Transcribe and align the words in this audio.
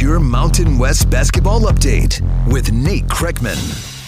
Here's 0.00 0.12
your 0.12 0.20
Mountain 0.20 0.78
West 0.78 1.10
basketball 1.10 1.60
update 1.70 2.22
with 2.50 2.72
Nate 2.72 3.06
Kreckman. 3.06 3.58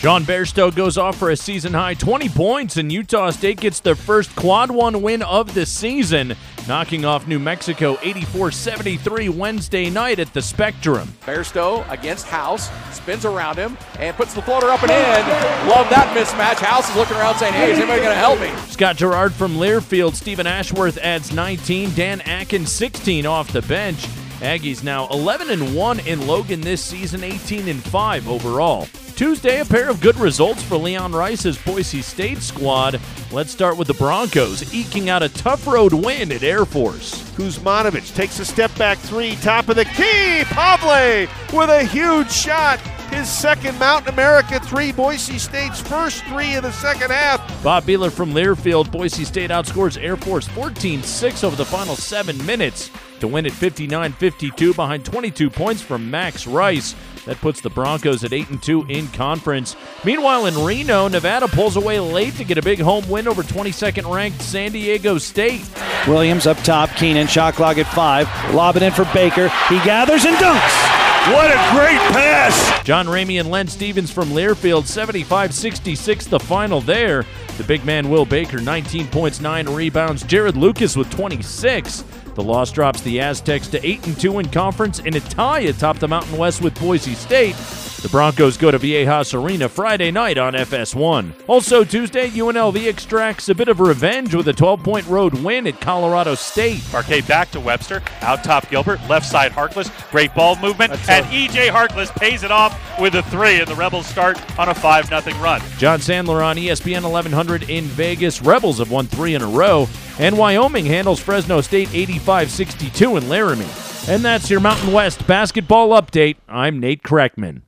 Sean 0.00 0.24
Bairstow 0.24 0.74
goes 0.74 0.96
off 0.96 1.18
for 1.18 1.28
a 1.30 1.36
season 1.36 1.74
high 1.74 1.92
20 1.92 2.30
points, 2.30 2.78
and 2.78 2.90
Utah 2.90 3.28
State 3.28 3.60
gets 3.60 3.80
their 3.80 3.94
first 3.94 4.34
quad 4.34 4.70
one 4.70 5.02
win 5.02 5.20
of 5.20 5.52
the 5.52 5.66
season, 5.66 6.34
knocking 6.66 7.04
off 7.04 7.28
New 7.28 7.38
Mexico 7.38 7.98
84 8.00 8.52
73 8.52 9.28
Wednesday 9.28 9.90
night 9.90 10.18
at 10.18 10.32
the 10.32 10.40
Spectrum. 10.40 11.08
Bairstow 11.26 11.86
against 11.90 12.26
House, 12.26 12.70
spins 12.96 13.26
around 13.26 13.58
him, 13.58 13.76
and 13.98 14.16
puts 14.16 14.32
the 14.32 14.40
floater 14.40 14.70
up 14.70 14.82
and 14.82 14.90
in. 14.90 15.68
Love 15.68 15.90
that 15.90 16.16
mismatch. 16.16 16.64
House 16.64 16.88
is 16.88 16.96
looking 16.96 17.18
around 17.18 17.36
saying, 17.36 17.52
hey, 17.52 17.70
is 17.70 17.78
anybody 17.78 18.00
going 18.00 18.14
to 18.14 18.18
help 18.18 18.40
me? 18.40 18.48
Scott 18.70 18.96
Garrard 18.96 19.34
from 19.34 19.56
Learfield, 19.56 20.14
Steven 20.14 20.46
Ashworth 20.46 20.96
adds 20.96 21.34
19, 21.34 21.94
Dan 21.94 22.22
Akin 22.22 22.64
16 22.64 23.26
off 23.26 23.52
the 23.52 23.60
bench. 23.60 24.06
Aggies 24.42 24.82
now 24.82 25.06
11 25.10 25.50
and 25.50 25.72
1 25.72 26.00
in 26.00 26.26
Logan 26.26 26.60
this 26.60 26.82
season, 26.82 27.22
18 27.22 27.68
and 27.68 27.80
5 27.80 28.28
overall. 28.28 28.88
Tuesday, 29.14 29.60
a 29.60 29.64
pair 29.64 29.88
of 29.88 30.00
good 30.00 30.16
results 30.16 30.60
for 30.64 30.76
Leon 30.76 31.12
Rice's 31.12 31.56
Boise 31.58 32.02
State 32.02 32.38
squad. 32.38 33.00
Let's 33.30 33.52
start 33.52 33.76
with 33.76 33.86
the 33.86 33.94
Broncos, 33.94 34.74
eking 34.74 35.08
out 35.08 35.22
a 35.22 35.28
tough 35.28 35.64
road 35.68 35.92
win 35.92 36.32
at 36.32 36.42
Air 36.42 36.64
Force. 36.64 37.22
Kuzmanovic 37.34 38.12
takes 38.16 38.40
a 38.40 38.44
step 38.44 38.76
back 38.76 38.98
three, 38.98 39.36
top 39.36 39.68
of 39.68 39.76
the 39.76 39.84
key. 39.84 40.42
Pavle 40.46 41.28
with 41.56 41.70
a 41.70 41.84
huge 41.84 42.32
shot. 42.32 42.80
His 43.12 43.30
second 43.30 43.78
Mountain 43.78 44.12
America 44.12 44.58
three, 44.58 44.90
Boise 44.90 45.38
State's 45.38 45.80
first 45.80 46.24
three 46.24 46.56
in 46.56 46.64
the 46.64 46.72
second 46.72 47.12
half. 47.12 47.62
Bob 47.62 47.84
Behler 47.84 48.10
from 48.10 48.32
Learfield, 48.32 48.90
Boise 48.90 49.24
State 49.24 49.50
outscores 49.50 50.02
Air 50.02 50.16
Force 50.16 50.48
14 50.48 51.00
6 51.04 51.44
over 51.44 51.54
the 51.54 51.64
final 51.64 51.94
seven 51.94 52.44
minutes 52.44 52.90
to 53.22 53.28
win 53.28 53.46
at 53.46 53.52
59 53.52 54.12
52 54.12 54.74
behind 54.74 55.04
22 55.04 55.48
points 55.48 55.80
from 55.80 56.10
Max 56.10 56.46
Rice. 56.46 56.94
That 57.24 57.40
puts 57.40 57.60
the 57.60 57.70
Broncos 57.70 58.24
at 58.24 58.32
8 58.32 58.50
and 58.50 58.62
2 58.62 58.86
in 58.88 59.06
conference. 59.08 59.76
Meanwhile, 60.04 60.46
in 60.46 60.58
Reno, 60.58 61.06
Nevada 61.06 61.46
pulls 61.46 61.76
away 61.76 62.00
late 62.00 62.34
to 62.34 62.44
get 62.44 62.58
a 62.58 62.62
big 62.62 62.80
home 62.80 63.08
win 63.08 63.28
over 63.28 63.42
22nd 63.44 64.12
ranked 64.12 64.42
San 64.42 64.72
Diego 64.72 65.18
State. 65.18 65.64
Williams 66.08 66.48
up 66.48 66.56
top, 66.58 66.90
Kenan, 66.90 67.28
shot 67.28 67.54
clock 67.54 67.78
at 67.78 67.86
five. 67.86 68.28
Lob 68.52 68.76
it 68.76 68.82
in 68.82 68.92
for 68.92 69.04
Baker. 69.14 69.48
He 69.68 69.76
gathers 69.84 70.24
and 70.24 70.36
dunks. 70.36 70.92
What 71.30 71.52
a 71.52 71.76
great 71.76 72.00
pass! 72.10 72.84
John 72.84 73.06
Ramey 73.06 73.38
and 73.38 73.48
Len 73.48 73.68
Stevens 73.68 74.10
from 74.10 74.30
Learfield, 74.30 74.86
75 74.86 75.54
66, 75.54 76.26
the 76.26 76.40
final 76.40 76.80
there. 76.80 77.24
The 77.62 77.68
big 77.68 77.84
man 77.84 78.10
Will 78.10 78.24
Baker, 78.24 78.60
19 78.60 79.06
points, 79.06 79.40
9 79.40 79.68
rebounds. 79.68 80.24
Jarod 80.24 80.56
Lucas 80.56 80.96
with 80.96 81.08
26. 81.10 82.02
The 82.34 82.42
loss 82.42 82.72
drops 82.72 83.02
the 83.02 83.20
Aztecs 83.20 83.68
to 83.68 83.86
8 83.86 84.04
and 84.08 84.20
2 84.20 84.40
in 84.40 84.48
conference 84.48 84.98
in 84.98 85.14
a 85.14 85.20
tie 85.20 85.60
atop 85.60 86.00
the 86.00 86.08
Mountain 86.08 86.36
West 86.36 86.60
with 86.60 86.76
Boise 86.80 87.14
State. 87.14 87.54
The 88.02 88.08
Broncos 88.08 88.56
go 88.56 88.72
to 88.72 88.80
Viejas 88.80 89.32
Arena 89.32 89.68
Friday 89.68 90.10
night 90.10 90.36
on 90.36 90.54
FS1. 90.54 91.34
Also 91.46 91.84
Tuesday, 91.84 92.28
UNLV 92.30 92.88
extracts 92.88 93.48
a 93.48 93.54
bit 93.54 93.68
of 93.68 93.78
revenge 93.78 94.34
with 94.34 94.48
a 94.48 94.52
12-point 94.52 95.06
road 95.06 95.34
win 95.34 95.68
at 95.68 95.80
Colorado 95.80 96.34
State. 96.34 96.82
Marquet 96.92 97.20
back 97.20 97.52
to 97.52 97.60
Webster, 97.60 98.02
out 98.22 98.42
top 98.42 98.68
Gilbert, 98.68 98.98
left 99.08 99.24
side 99.24 99.52
Harkless, 99.52 99.88
great 100.10 100.34
ball 100.34 100.56
movement, 100.56 100.90
That's 100.90 101.08
and 101.08 101.26
EJ 101.26 101.68
Harkless 101.68 102.12
pays 102.16 102.42
it 102.42 102.50
off 102.50 102.76
with 103.00 103.14
a 103.14 103.22
three, 103.22 103.60
and 103.60 103.68
the 103.68 103.76
Rebels 103.76 104.06
start 104.06 104.36
on 104.58 104.68
a 104.68 104.74
5 104.74 105.06
0 105.06 105.20
run. 105.40 105.60
John 105.78 106.00
Sandler 106.00 106.44
on 106.44 106.56
ESPN 106.56 107.04
1100 107.04 107.70
in 107.70 107.84
Vegas. 107.84 108.42
Rebels 108.42 108.78
have 108.78 108.90
won 108.90 109.06
three 109.06 109.36
in 109.36 109.42
a 109.42 109.46
row, 109.46 109.88
and 110.18 110.36
Wyoming 110.36 110.86
handles 110.86 111.20
Fresno 111.20 111.60
State 111.60 111.94
85 111.94 112.50
62 112.50 113.16
in 113.16 113.28
Laramie. 113.28 113.64
And 114.08 114.24
that's 114.24 114.50
your 114.50 114.58
Mountain 114.58 114.92
West 114.92 115.24
basketball 115.28 115.90
update. 115.90 116.34
I'm 116.48 116.80
Nate 116.80 117.04
Kreckman. 117.04 117.62